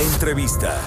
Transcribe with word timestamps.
Entrevista. 0.00 0.80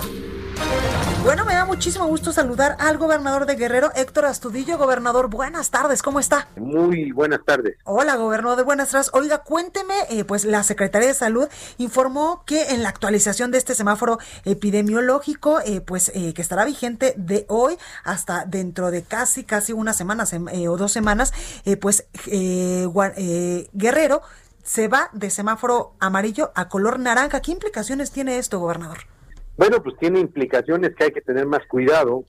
Bueno, 1.24 1.44
me 1.44 1.54
da 1.54 1.66
muchísimo 1.66 2.08
gusto 2.08 2.32
saludar 2.32 2.78
al 2.80 2.98
gobernador 2.98 3.46
de 3.46 3.56
Guerrero, 3.56 3.92
Héctor 3.94 4.24
Astudillo. 4.26 4.78
Gobernador, 4.78 5.30
buenas 5.30 5.70
tardes, 5.70 6.02
¿cómo 6.02 6.22
está? 6.22 6.48
Muy 6.56 7.12
buenas 7.12 7.42
tardes. 7.46 7.76
Hola, 7.84 8.16
gobernador, 8.16 8.64
buenas 8.64 8.90
tardes. 8.90 9.10
Oiga, 9.14 9.40
cuénteme, 9.40 9.94
eh, 10.10 10.24
pues 10.24 10.46
la 10.46 10.64
Secretaría 10.64 11.10
de 11.10 11.14
Salud 11.14 11.50
informó 11.78 12.44
que 12.46 12.70
en 12.70 12.84
la 12.84 12.90
actualización 12.90 13.52
de 13.52 13.58
este 13.58 13.76
semáforo 13.76 14.18
epidemiológico, 14.46 15.60
eh, 15.60 15.82
pues 15.82 16.10
eh, 16.16 16.34
que 16.34 16.42
estará 16.42 16.64
vigente 16.64 17.14
de 17.18 17.46
hoy 17.50 17.78
hasta 18.06 18.46
dentro 18.46 18.92
de 18.92 19.04
casi, 19.04 19.44
casi 19.44 19.74
una 19.74 19.92
semana 19.94 20.24
o 20.70 20.78
dos 20.78 20.92
semanas, 20.92 21.34
pues 21.82 22.06
Guerrero 23.74 24.22
se 24.64 24.88
va 24.88 25.10
de 25.14 25.30
semáforo 25.30 25.94
amarillo 26.00 26.52
a 26.56 26.70
color 26.70 27.00
naranja. 27.00 27.42
¿Qué 27.42 27.52
implicaciones 27.52 28.12
tiene 28.12 28.38
esto, 28.38 28.60
gobernador? 28.60 29.00
Bueno, 29.58 29.84
pues 29.84 29.96
tiene 30.00 30.20
implicaciones 30.20 30.96
que 30.96 31.06
hay 31.06 31.12
que 31.12 31.22
tener 31.22 31.46
más 31.46 31.62
cuidado 31.68 32.26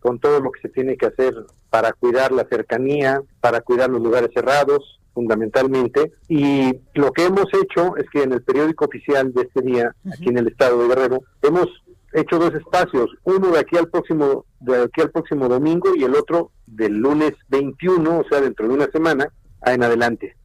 con 0.00 0.18
todo 0.18 0.40
lo 0.40 0.50
que 0.50 0.60
se 0.62 0.68
tiene 0.68 0.96
que 0.96 1.06
hacer 1.06 1.34
para 1.70 1.92
cuidar 1.92 2.32
la 2.32 2.44
cercanía, 2.44 3.22
para 3.40 3.60
cuidar 3.60 3.90
los 3.90 4.02
lugares 4.02 4.30
cerrados, 4.34 4.98
fundamentalmente. 5.14 6.12
Y 6.28 6.74
lo 6.94 7.12
que 7.12 7.26
hemos 7.26 7.46
hecho 7.54 7.96
es 7.96 8.08
que 8.10 8.22
en 8.22 8.32
el 8.32 8.42
periódico 8.42 8.86
oficial 8.86 9.32
de 9.32 9.42
este 9.42 9.60
día, 9.62 9.94
aquí 10.12 10.30
en 10.30 10.38
el 10.38 10.48
estado 10.48 10.82
de 10.82 10.88
Guerrero, 10.88 11.20
hemos 11.42 11.68
hecho 12.14 12.38
dos 12.38 12.54
espacios, 12.54 13.10
uno 13.24 13.52
de 13.52 13.60
aquí 13.60 13.76
al 13.76 13.88
próximo 13.88 14.44
de 14.60 14.82
aquí 14.82 15.00
al 15.00 15.10
próximo 15.10 15.48
domingo 15.48 15.90
y 15.96 16.04
el 16.04 16.14
otro 16.14 16.50
del 16.66 16.94
lunes 16.94 17.32
21, 17.48 18.18
o 18.18 18.24
sea, 18.28 18.40
dentro 18.40 18.68
de 18.68 18.74
una 18.74 18.86
semana 18.86 19.28
en 19.64 19.82
adelante. 19.82 20.36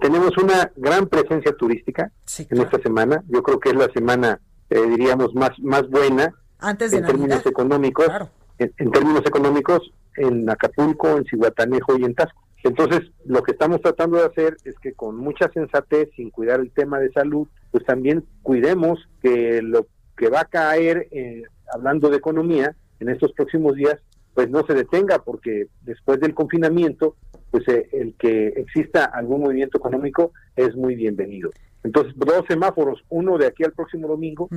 Tenemos 0.00 0.36
una 0.38 0.70
gran 0.76 1.06
presencia 1.06 1.52
turística 1.52 2.10
en 2.38 2.60
esta 2.60 2.80
semana. 2.80 3.22
Yo 3.28 3.42
creo 3.42 3.60
que 3.60 3.70
es 3.70 3.76
la 3.76 3.90
semana 3.92 4.40
eh, 4.70 4.88
diríamos, 4.88 5.34
más, 5.34 5.50
más 5.60 5.88
buena 5.88 6.34
Antes 6.58 6.92
en 6.92 7.04
términos 7.04 7.44
económicos, 7.46 8.08
en, 8.58 8.90
términos 8.90 9.22
económicos 9.26 9.92
en 10.16 10.48
Acapulco, 10.48 11.16
en 11.16 11.24
Cihuatanejo 11.24 11.98
y 11.98 12.04
en 12.04 12.14
Tasco. 12.14 12.42
Entonces, 12.62 13.02
lo 13.26 13.42
que 13.42 13.52
estamos 13.52 13.82
tratando 13.82 14.16
de 14.16 14.24
hacer 14.24 14.56
es 14.64 14.74
que 14.78 14.94
con 14.94 15.16
mucha 15.16 15.50
sensatez, 15.52 16.08
sin 16.16 16.30
cuidar 16.30 16.60
el 16.60 16.70
tema 16.70 16.98
de 16.98 17.12
salud, 17.12 17.46
pues 17.70 17.84
también 17.84 18.24
cuidemos 18.42 18.98
que 19.22 19.60
lo 19.60 19.86
que 20.16 20.30
va 20.30 20.40
a 20.40 20.44
caer, 20.46 21.08
eh, 21.10 21.42
hablando 21.74 22.08
de 22.08 22.16
economía, 22.16 22.74
en 23.00 23.10
estos 23.10 23.32
próximos 23.32 23.74
días, 23.74 23.96
pues 24.32 24.48
no 24.48 24.64
se 24.66 24.72
detenga, 24.72 25.18
porque 25.18 25.66
después 25.82 26.20
del 26.20 26.34
confinamiento, 26.34 27.16
pues 27.54 27.68
eh, 27.68 27.88
el 27.92 28.14
que 28.14 28.48
exista 28.48 29.04
algún 29.04 29.42
movimiento 29.42 29.78
económico 29.78 30.32
es 30.56 30.74
muy 30.74 30.96
bienvenido. 30.96 31.52
Entonces, 31.84 32.12
dos 32.16 32.44
semáforos, 32.48 33.04
uno 33.10 33.38
de 33.38 33.46
aquí 33.46 33.62
al 33.62 33.70
próximo 33.70 34.08
domingo 34.08 34.48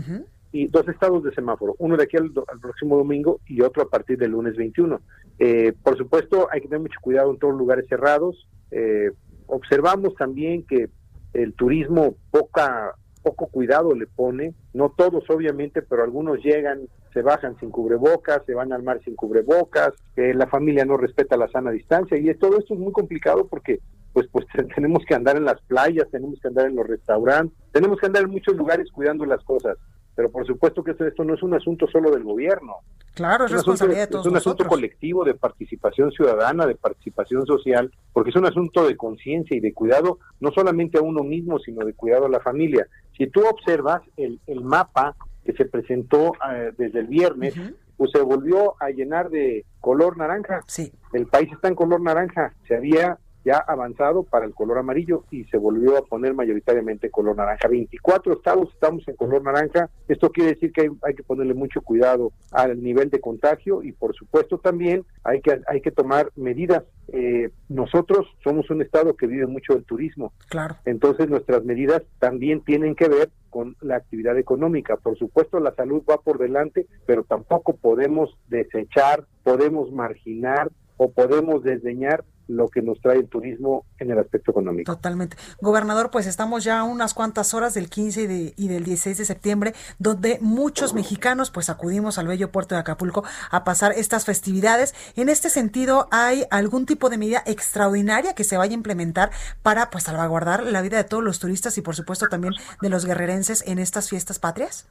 y 0.52 0.66
dos 0.66 0.88
estados 0.88 1.24
de 1.24 1.32
semáforo, 1.32 1.76
uno 1.78 1.96
de 1.96 2.06
aquí 2.06 2.18
al, 2.18 2.32
próximo 2.60 2.98
domingo 2.98 3.40
y 3.46 3.62
otro 3.62 3.84
a 3.84 3.88
partir 3.88 4.18
del 4.18 4.32
lunes 4.32 4.56
21. 4.56 5.00
Eh, 5.38 5.74
por 5.84 5.96
supuesto, 5.96 6.48
hay 6.52 6.60
que 6.60 6.70
tener 6.70 6.82
mucho 6.82 7.00
cuidado 7.00 7.30
en 7.30 7.38
todos 7.38 7.54
los 7.54 7.60
lugares 7.60 7.86
cerrados. 7.88 8.48
Eh, 8.72 9.12
observamos 9.46 10.16
también 10.16 10.64
que 10.64 10.90
el 11.34 11.54
turismo 11.54 12.16
poca 12.32 12.96
poco 13.28 13.48
cuidado 13.48 13.94
le 13.94 14.08
pone, 14.08 14.54
no 14.74 14.94
todos 14.96 15.30
obviamente, 15.30 15.82
pero 15.82 16.04
algunos 16.04 16.42
llegan, 16.42 16.88
se 17.14 17.22
bajan 17.22 17.60
sin 17.60 17.72
cubrebocas, 17.72 18.42
se 18.46 18.54
van 18.54 18.72
al 18.72 18.84
mar 18.84 19.02
sin 19.04 19.16
cubrebocas, 19.16 19.92
eh, 20.16 20.34
la 20.34 20.48
familia 20.48 20.86
no 20.86 20.96
respeta 20.96 21.36
la 21.36 21.50
sana 21.50 21.72
distancia 21.72 22.18
y 22.18 22.34
todo 22.36 22.58
esto 22.58 22.74
es 22.74 22.80
muy 22.80 22.94
complicado 22.94 23.46
porque 23.48 23.80
pues 24.14 24.28
pues 24.32 24.46
tenemos 24.76 25.04
que 25.06 25.14
andar 25.14 25.36
en 25.36 25.44
las 25.44 25.62
playas, 25.64 26.10
tenemos 26.10 26.40
que 26.40 26.48
andar 26.48 26.68
en 26.68 26.76
los 26.78 26.88
restaurantes, 26.88 27.58
tenemos 27.74 28.00
que 28.00 28.06
andar 28.06 28.24
en 28.24 28.32
muchos 28.32 28.56
lugares 28.56 28.90
cuidando 28.92 29.26
las 29.26 29.44
cosas. 29.44 29.78
Pero 30.18 30.32
por 30.32 30.48
supuesto 30.48 30.84
que 30.84 30.96
esto, 30.98 31.24
no 31.24 31.36
es 31.36 31.44
un 31.44 31.54
asunto 31.54 31.86
solo 31.88 32.10
del 32.10 32.24
gobierno. 32.24 32.78
Claro, 33.14 33.46
es, 33.46 33.52
responsabilidad 33.52 34.02
de 34.02 34.08
todos. 34.08 34.26
Es 34.26 34.32
un 34.32 34.38
asunto 34.38 34.66
colectivo 34.66 35.24
de 35.24 35.36
participación 35.36 36.12
ciudadana, 36.12 36.66
de 36.66 36.74
participación 36.74 37.46
social, 37.46 37.94
porque 38.14 38.32
es 38.32 38.36
un 38.36 38.48
asunto 38.48 38.88
de 38.88 38.98
conciencia 38.98 39.56
y 39.56 39.60
de 39.60 39.76
cuidado, 39.76 40.18
no 40.40 40.52
solamente 40.52 40.98
a 40.98 41.02
uno 41.02 41.24
mismo, 41.24 41.60
sino 41.60 41.86
de 41.86 41.94
cuidado 41.94 42.26
a 42.26 42.30
la 42.30 42.40
familia. 42.40 42.88
Si 43.16 43.28
tú 43.28 43.46
observas 43.48 44.02
el, 44.18 44.40
el 44.48 44.62
mapa 44.62 45.16
que 45.46 45.54
se 45.54 45.66
presentó 45.66 46.34
eh, 46.52 46.72
desde 46.76 47.02
el 47.02 47.08
viernes, 47.08 47.54
pues 47.96 48.10
se 48.10 48.20
volvió 48.20 48.74
a 48.82 48.90
llenar 48.90 49.30
de 49.30 49.66
color 49.80 50.18
naranja. 50.18 50.62
Sí. 50.66 50.92
El 51.14 51.28
país 51.28 51.52
está 51.52 51.68
en 51.68 51.76
color 51.76 52.02
naranja. 52.02 52.56
Se 52.68 52.76
había 52.76 53.20
ya 53.48 53.60
avanzado 53.60 54.24
para 54.24 54.46
el 54.46 54.54
color 54.54 54.78
amarillo 54.78 55.24
y 55.32 55.46
se 55.46 55.58
volvió 55.58 55.98
a 55.98 56.02
poner 56.02 56.34
mayoritariamente 56.34 57.10
color 57.10 57.38
naranja. 57.38 57.70
24 57.70 58.34
estados 58.34 58.74
estamos 58.74 59.08
en 59.08 59.16
color 59.16 59.42
naranja. 59.42 59.90
Esto 60.10 60.32
quiere 60.32 60.52
decir 60.56 60.74
que 60.74 60.92
hay, 61.02 61.16
que 61.16 61.24
ponerle 61.24 61.54
mucho 61.54 61.80
cuidado 61.82 62.34
al 62.52 62.84
nivel 62.84 63.10
de 63.10 63.22
contagio 63.22 63.84
y 63.84 63.94
por 63.94 64.14
supuesto 64.16 64.58
también 64.58 65.06
hay 65.24 65.40
que, 65.40 65.62
hay 65.68 65.80
que 65.80 65.92
tomar 65.92 66.30
medidas. 66.36 66.84
Eh, 67.08 67.52
nosotros 67.70 68.28
somos 68.44 68.70
un 68.70 68.82
estado 68.82 69.16
que 69.16 69.28
vive 69.28 69.48
mucho 69.48 69.76
del 69.76 69.86
turismo. 69.86 70.34
Claro. 70.50 70.76
Entonces 70.84 71.30
nuestras 71.30 71.64
medidas 71.64 72.04
también 72.20 72.66
tienen 72.66 72.96
que 72.96 73.08
ver 73.08 73.30
con 73.50 73.78
la 73.80 73.96
actividad 73.96 74.38
económica. 74.38 74.98
Por 74.98 75.18
supuesto 75.18 75.62
la 75.62 75.74
salud 75.74 76.04
va 76.10 76.18
por 76.18 76.38
delante, 76.38 76.86
pero 77.06 77.24
tampoco 77.24 77.78
podemos 77.78 78.38
desechar, 78.50 79.24
podemos 79.44 79.90
marginar 79.94 80.70
o 80.98 81.12
podemos 81.12 81.64
desdeñar 81.64 82.26
lo 82.48 82.68
que 82.68 82.82
nos 82.82 83.00
trae 83.00 83.18
el 83.18 83.28
turismo 83.28 83.86
en 84.00 84.12
el 84.12 84.20
aspecto 84.20 84.52
económico. 84.52 84.94
Totalmente. 84.94 85.38
Gobernador, 85.62 86.10
pues 86.12 86.28
estamos 86.28 86.64
ya 86.64 86.80
a 86.80 86.84
unas 86.84 87.14
cuantas 87.14 87.54
horas 87.54 87.74
del 87.74 87.90
15 87.90 88.22
y, 88.22 88.28
de, 88.28 88.54
y 88.56 88.68
del 88.68 88.84
16 88.84 89.18
de 89.18 89.26
septiembre, 89.26 89.74
donde 90.00 90.38
muchos 90.42 90.94
mexicanos 90.94 91.52
pues 91.52 91.70
acudimos 91.70 92.18
al 92.18 92.28
bello 92.28 92.52
puerto 92.52 92.76
de 92.76 92.82
Acapulco 92.82 93.24
a 93.52 93.64
pasar 93.64 93.92
estas 93.94 94.26
festividades. 94.26 94.96
En 95.16 95.30
este 95.30 95.50
sentido, 95.50 96.08
¿hay 96.12 96.46
algún 96.52 96.86
tipo 96.86 97.10
de 97.10 97.18
medida 97.18 97.44
extraordinaria 97.46 98.34
que 98.34 98.44
se 98.44 98.58
vaya 98.58 98.72
a 98.72 98.76
implementar 98.76 99.32
para 99.62 99.90
pues 99.90 100.06
salvaguardar 100.06 100.64
la 100.64 100.82
vida 100.82 100.98
de 100.98 101.04
todos 101.04 101.24
los 101.24 101.40
turistas 101.40 101.78
y 101.78 101.82
por 101.82 101.96
supuesto 101.96 102.28
también 102.28 102.54
de 102.82 102.90
los 102.90 103.06
guerrerenses 103.06 103.64
en 103.68 103.80
estas 103.80 104.10
fiestas 104.10 104.40
patrias? 104.40 104.88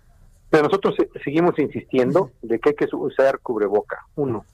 Pero 0.50 0.64
nosotros 0.64 0.94
seguimos 1.24 1.58
insistiendo 1.58 2.30
de 2.42 2.58
que 2.60 2.70
hay 2.70 2.74
que 2.76 2.86
usar 2.94 3.40
cubreboca, 3.40 4.06
uno 4.14 4.44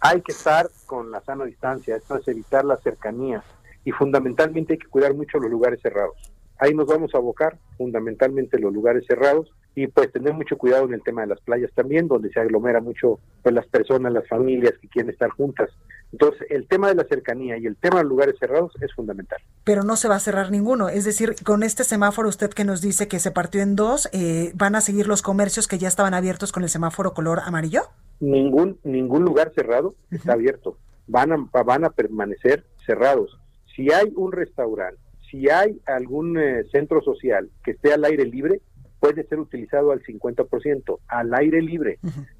hay 0.00 0.20
que 0.22 0.32
estar 0.32 0.68
con 0.86 1.10
la 1.10 1.20
sana 1.20 1.44
distancia, 1.44 1.96
esto 1.96 2.16
es 2.16 2.28
evitar 2.28 2.64
la 2.64 2.76
cercanía 2.76 3.42
y 3.84 3.92
fundamentalmente 3.92 4.74
hay 4.74 4.78
que 4.78 4.88
cuidar 4.88 5.14
mucho 5.14 5.38
los 5.38 5.50
lugares 5.50 5.80
cerrados. 5.82 6.16
Ahí 6.58 6.74
nos 6.74 6.86
vamos 6.86 7.14
a 7.14 7.18
abocar, 7.18 7.56
fundamentalmente 7.76 8.58
los 8.58 8.72
lugares 8.72 9.04
cerrados, 9.06 9.52
y 9.74 9.86
pues 9.86 10.10
tener 10.10 10.34
mucho 10.34 10.58
cuidado 10.58 10.86
en 10.86 10.94
el 10.94 11.02
tema 11.02 11.20
de 11.20 11.28
las 11.28 11.40
playas 11.40 11.70
también, 11.72 12.08
donde 12.08 12.32
se 12.32 12.40
aglomera 12.40 12.80
mucho 12.80 13.20
pues, 13.44 13.54
las 13.54 13.66
personas, 13.66 14.12
las 14.12 14.26
familias 14.26 14.72
que 14.80 14.88
quieren 14.88 15.10
estar 15.10 15.30
juntas. 15.30 15.70
Entonces, 16.10 16.48
el 16.50 16.66
tema 16.66 16.88
de 16.88 16.96
la 16.96 17.04
cercanía 17.04 17.56
y 17.58 17.66
el 17.66 17.76
tema 17.76 17.98
de 17.98 18.02
los 18.02 18.10
lugares 18.10 18.34
cerrados 18.40 18.72
es 18.80 18.92
fundamental. 18.92 19.38
Pero 19.62 19.84
no 19.84 19.94
se 19.94 20.08
va 20.08 20.16
a 20.16 20.20
cerrar 20.20 20.50
ninguno. 20.50 20.88
Es 20.88 21.04
decir, 21.04 21.36
con 21.44 21.62
este 21.62 21.84
semáforo 21.84 22.28
usted 22.28 22.50
que 22.50 22.64
nos 22.64 22.80
dice 22.80 23.06
que 23.06 23.20
se 23.20 23.30
partió 23.30 23.62
en 23.62 23.76
dos, 23.76 24.08
eh, 24.12 24.50
¿van 24.54 24.74
a 24.74 24.80
seguir 24.80 25.06
los 25.06 25.22
comercios 25.22 25.68
que 25.68 25.78
ya 25.78 25.86
estaban 25.86 26.12
abiertos 26.12 26.50
con 26.50 26.64
el 26.64 26.70
semáforo 26.70 27.14
color 27.14 27.40
amarillo? 27.44 27.82
Ningún 28.20 28.78
ningún 28.84 29.24
lugar 29.24 29.52
cerrado 29.54 29.94
está 30.10 30.32
abierto. 30.32 30.78
Van 31.06 31.32
a, 31.32 31.36
van 31.62 31.84
a 31.84 31.90
permanecer 31.90 32.64
cerrados. 32.84 33.38
Si 33.74 33.92
hay 33.92 34.12
un 34.16 34.32
restaurante, 34.32 35.00
si 35.30 35.48
hay 35.48 35.80
algún 35.86 36.38
eh, 36.38 36.64
centro 36.72 37.02
social 37.02 37.50
que 37.64 37.72
esté 37.72 37.92
al 37.92 38.04
aire 38.04 38.24
libre, 38.24 38.60
puede 39.00 39.24
ser 39.24 39.38
utilizado 39.38 39.92
al 39.92 40.02
50%, 40.02 40.98
al 41.06 41.34
aire 41.34 41.62
libre, 41.62 41.98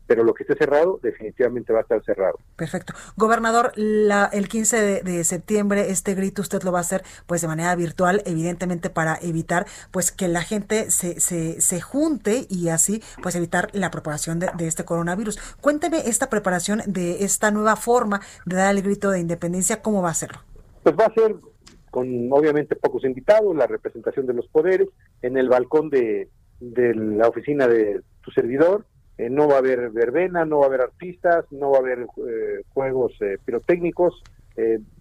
pero 0.08 0.24
lo 0.24 0.32
que 0.32 0.42
esté 0.42 0.56
cerrado 0.56 0.98
definitivamente 1.02 1.72
va 1.72 1.80
a 1.80 1.82
estar 1.82 2.02
cerrado. 2.02 2.38
Perfecto. 2.56 2.94
Gobernador, 3.16 3.72
la, 3.76 4.24
el 4.32 4.48
15 4.48 5.02
de, 5.02 5.24
septiembre 5.24 5.90
este 5.90 6.14
grito 6.14 6.40
usted 6.40 6.62
lo 6.62 6.72
va 6.72 6.78
a 6.78 6.80
hacer 6.80 7.02
pues 7.26 7.42
de 7.42 7.48
manera 7.48 7.76
virtual, 7.76 8.22
evidentemente 8.24 8.88
para 8.88 9.18
evitar 9.20 9.66
pues 9.90 10.10
que 10.10 10.26
la 10.26 10.40
gente 10.40 10.90
se, 10.90 11.20
se, 11.20 11.60
se 11.60 11.80
junte 11.82 12.46
y 12.48 12.70
así 12.70 13.02
pues 13.22 13.36
evitar 13.36 13.68
la 13.74 13.90
propagación 13.90 14.38
de, 14.38 14.48
de, 14.56 14.66
este 14.66 14.86
coronavirus. 14.86 15.38
Cuénteme 15.60 15.98
esta 16.08 16.30
preparación 16.30 16.80
de 16.86 17.24
esta 17.24 17.50
nueva 17.50 17.76
forma 17.76 18.22
de 18.46 18.56
dar 18.56 18.74
el 18.74 18.82
grito 18.82 19.10
de 19.10 19.20
independencia, 19.20 19.82
¿cómo 19.82 20.00
va 20.00 20.08
a 20.08 20.12
hacerlo? 20.12 20.38
Pues 20.82 20.96
va 20.98 21.04
a 21.04 21.12
ser 21.12 21.36
con 21.90 22.32
obviamente 22.32 22.76
pocos 22.76 23.04
invitados, 23.04 23.54
la 23.54 23.66
representación 23.66 24.24
de 24.26 24.32
los 24.32 24.48
poderes, 24.48 24.88
en 25.20 25.36
el 25.36 25.50
balcón 25.50 25.90
de, 25.90 26.28
de 26.60 26.94
la 26.94 27.28
oficina 27.28 27.68
de 27.68 28.00
tu 28.22 28.30
servidor. 28.30 28.86
Eh, 29.18 29.28
no 29.28 29.48
va 29.48 29.56
a 29.56 29.58
haber 29.58 29.90
verbena, 29.90 30.44
no 30.44 30.60
va 30.60 30.66
a 30.66 30.68
haber 30.68 30.80
artistas, 30.80 31.44
no 31.50 31.72
va 31.72 31.78
a 31.78 31.80
haber 31.80 32.06
eh, 32.28 32.62
juegos 32.72 33.12
eh, 33.20 33.36
pirotécnicos. 33.44 34.22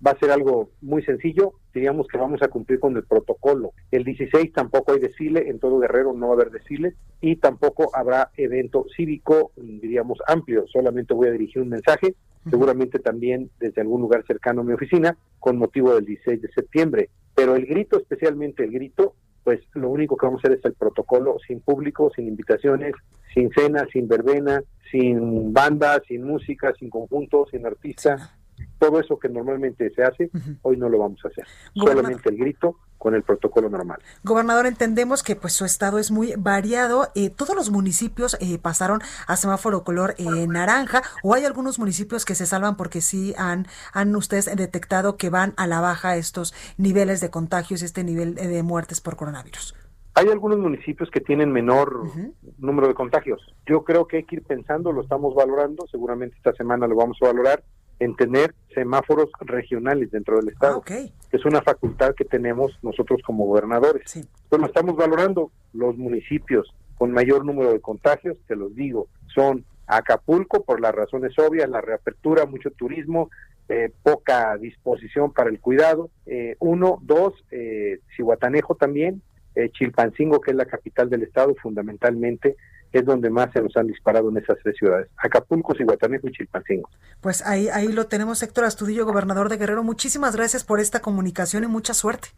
va 0.06 0.12
a 0.12 0.20
ser 0.20 0.32
algo 0.32 0.70
muy 0.82 1.04
sencillo. 1.04 1.54
Diríamos 1.74 2.08
que 2.08 2.18
vamos 2.18 2.42
a 2.42 2.48
cumplir 2.48 2.80
con 2.80 2.96
el 2.96 3.04
protocolo. 3.04 3.74
El 3.92 4.04
16 4.04 4.54
tampoco 4.54 4.94
hay 4.94 5.00
desfile, 5.00 5.50
en 5.50 5.60
todo 5.60 5.80
Guerrero 5.80 6.14
no 6.14 6.28
va 6.28 6.34
a 6.34 6.36
haber 6.36 6.52
desfile 6.52 6.94
y 7.22 7.38
tampoco 7.38 7.90
habrá 7.96 8.32
evento 8.38 8.86
cívico, 8.96 9.52
diríamos 9.56 10.20
amplio. 10.28 10.66
Solamente 10.68 11.14
voy 11.14 11.28
a 11.28 11.32
dirigir 11.32 11.62
un 11.62 11.70
mensaje, 11.70 12.14
seguramente 12.50 13.00
también 13.00 13.50
desde 13.60 13.82
algún 13.82 14.02
lugar 14.02 14.24
cercano 14.28 14.62
a 14.62 14.64
mi 14.64 14.74
oficina, 14.74 15.18
con 15.40 15.58
motivo 15.58 15.94
del 15.96 16.06
16 16.06 16.42
de 16.42 16.52
septiembre. 16.52 17.10
Pero 17.36 17.56
el 17.56 17.66
grito, 17.66 17.98
especialmente 17.98 18.64
el 18.64 18.72
grito, 18.72 19.16
pues 19.48 19.62
lo 19.76 19.90
único 19.90 20.18
que 20.18 20.26
vamos 20.26 20.44
a 20.44 20.48
hacer 20.50 20.60
es 20.60 20.66
el 20.66 20.74
protocolo 20.74 21.38
sin 21.48 21.62
público, 21.62 22.12
sin 22.14 22.28
invitaciones, 22.28 22.94
sin 23.34 23.50
cena, 23.52 23.88
sin 23.94 24.06
verbena, 24.06 24.62
sin 24.92 25.54
banda, 25.54 26.02
sin 26.06 26.24
música, 26.24 26.74
sin 26.78 26.90
conjunto, 26.90 27.48
sin 27.50 27.66
artista. 27.66 28.36
Todo 28.78 29.00
eso 29.00 29.18
que 29.18 29.30
normalmente 29.30 29.90
se 29.92 30.04
hace, 30.04 30.30
hoy 30.64 30.76
no 30.76 30.90
lo 30.90 30.98
vamos 30.98 31.24
a 31.24 31.30
hacer. 31.30 31.46
Solamente 31.74 32.30
el 32.30 32.36
grito 32.36 32.76
con 33.08 33.16
el 33.16 33.24
protocolo 33.24 33.70
normal. 33.70 34.02
Gobernador, 34.26 34.66
entendemos 34.66 35.24
que 35.24 35.38
pues 35.38 35.54
su 35.54 35.64
estado 35.64 35.98
es 35.98 36.12
muy 36.12 36.34
variado. 36.38 37.08
Eh, 37.16 37.30
¿Todos 37.30 37.56
los 37.56 37.70
municipios 37.72 38.36
eh, 38.42 38.60
pasaron 38.62 39.00
a 39.28 39.38
semáforo 39.38 39.86
color 39.86 40.14
eh, 40.18 40.26
naranja 40.46 41.04
o 41.24 41.34
hay 41.34 41.46
algunos 41.46 41.80
municipios 41.80 42.26
que 42.26 42.36
se 42.36 42.46
salvan 42.46 42.76
porque 42.76 43.00
sí 43.00 43.34
han, 43.38 43.66
han 43.94 44.14
ustedes 44.14 44.54
detectado 44.54 45.16
que 45.16 45.30
van 45.30 45.54
a 45.56 45.68
la 45.68 45.80
baja 45.80 46.18
estos 46.18 46.54
niveles 46.78 47.22
de 47.22 47.30
contagios, 47.30 47.82
este 47.82 48.04
nivel 48.04 48.36
de 48.36 48.62
muertes 48.62 49.00
por 49.00 49.16
coronavirus? 49.16 49.74
Hay 50.16 50.28
algunos 50.28 50.60
municipios 50.60 51.10
que 51.10 51.22
tienen 51.22 51.50
menor 51.54 52.12
número 52.58 52.90
de 52.90 52.94
contagios. 52.94 53.40
Yo 53.66 53.86
creo 53.86 54.06
que 54.06 54.18
hay 54.18 54.24
que 54.26 54.36
ir 54.36 54.44
pensando, 54.44 54.92
lo 54.92 55.04
estamos 55.04 55.34
valorando, 55.34 55.88
seguramente 55.90 56.36
esta 56.36 56.52
semana 56.52 56.88
lo 56.88 56.98
vamos 56.98 57.18
a 57.22 57.28
valorar 57.28 57.64
en 58.00 58.16
tener 58.16 58.54
semáforos 58.74 59.30
regionales 59.42 60.12
dentro 60.12 60.38
del 60.38 60.50
Estado. 60.50 60.84
Ah, 60.90 61.00
Es 61.38 61.46
una 61.46 61.62
facultad 61.62 62.16
que 62.16 62.26
tenemos 62.26 62.72
nosotros 62.82 63.22
como 63.24 63.46
gobernadores. 63.46 64.10
Sí. 64.10 64.28
Lo 64.50 64.66
estamos 64.66 64.96
valorando. 64.96 65.52
Los 65.72 65.96
municipios 65.96 66.74
con 66.98 67.12
mayor 67.12 67.46
número 67.46 67.72
de 67.72 67.80
contagios, 67.80 68.38
te 68.48 68.56
los 68.56 68.74
digo, 68.76 69.08
son 69.28 69.64
Acapulco 69.86 70.64
por 70.64 70.82
las 70.82 70.96
razones 70.96 71.38
obvias, 71.38 71.70
la 71.70 71.80
reapertura, 71.80 72.48
mucho 72.48 72.72
turismo, 72.72 73.30
eh, 73.70 73.92
poca 74.02 74.58
disposición 74.58 75.32
para 75.32 75.50
el 75.52 75.60
cuidado. 75.60 76.10
Eh, 76.26 76.56
uno, 76.60 77.00
dos, 77.04 77.34
eh, 77.52 78.00
Cihuatanejo 78.16 78.76
también, 78.76 79.22
eh, 79.58 79.70
Chilpancingo, 79.72 80.40
que 80.40 80.52
es 80.52 80.58
la 80.58 80.66
capital 80.66 81.10
del 81.10 81.24
estado, 81.24 81.56
fundamentalmente 81.56 82.56
es 82.92 83.06
donde 83.06 83.30
más 83.30 83.52
se 83.52 83.62
nos 83.62 83.76
han 83.76 83.88
disparado 83.88 84.30
en 84.30 84.38
esas 84.38 84.58
tres 84.64 84.76
ciudades, 84.78 85.10
Acapulco, 85.18 85.74
Cihuatanejo 85.76 86.28
y 86.28 86.32
Chilpancingo. 86.32 86.90
Pues 87.22 87.46
ahí, 87.46 87.68
ahí 87.70 87.92
lo 87.92 88.08
tenemos, 88.08 88.42
Héctor 88.44 88.66
Astudillo, 88.66 89.06
gobernador 89.06 89.50
de 89.50 89.58
Guerrero. 89.58 89.84
Muchísimas 89.84 90.36
gracias 90.36 90.64
por 90.64 90.80
esta 90.80 91.02
comunicación 91.02 91.64
y 91.64 91.68
mucha 91.68 91.94
suerte. 91.94 92.30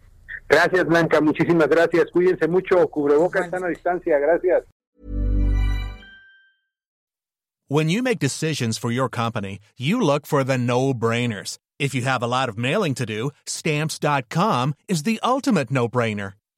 Gracias, 0.47 0.85
Blanca, 0.85 1.21
muchísimas 1.21 1.67
gracias. 1.69 2.09
Cuídense 2.11 2.47
mucho, 2.47 2.87
cubrebocas, 2.87 3.45
están 3.45 3.63
a 3.63 3.67
distancia, 3.67 4.17
gracias. 4.17 4.63
When 7.67 7.87
you 7.87 8.01
make 8.01 8.17
decisions 8.17 8.79
for 8.79 8.91
your 8.91 9.09
company, 9.09 9.59
you 9.77 10.01
look 10.01 10.25
for 10.25 10.43
the 10.43 10.57
no-brainers. 10.57 11.59
If 11.77 11.93
you 11.93 12.01
have 12.01 12.23
a 12.23 12.27
lot 12.27 12.49
of 12.49 12.57
mailing 12.57 12.95
to 12.95 13.05
do, 13.05 13.29
stamps.com 13.45 14.73
is 14.87 15.03
the 15.03 15.19
ultimate 15.21 15.69
no-brainer. 15.69 16.38